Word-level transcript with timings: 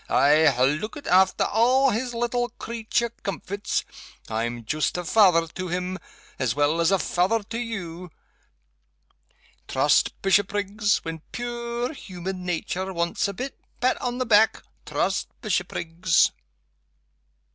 I 0.09 0.47
ha' 0.47 0.63
lookit 0.65 1.05
after 1.05 1.43
a' 1.47 1.91
his 1.93 2.15
little 2.15 2.49
creature 2.49 3.11
comforts 3.21 3.85
I'm 4.29 4.65
joost 4.65 4.97
a 4.97 5.03
fether 5.05 5.45
to 5.45 5.67
him, 5.67 5.99
as 6.39 6.55
well 6.55 6.81
as 6.81 6.89
a 6.89 6.97
fether 6.97 7.43
to 7.43 7.59
you. 7.59 8.09
Trust 9.67 10.19
Bishopriggs 10.23 11.05
when 11.05 11.19
puir 11.31 11.93
human 11.93 12.43
nature 12.43 12.91
wants 12.91 13.27
a 13.27 13.33
bit 13.33 13.59
pat 13.79 14.01
on 14.01 14.17
the 14.17 14.25
back, 14.25 14.63
trust 14.87 15.27
Bishopriggs." 15.43 16.31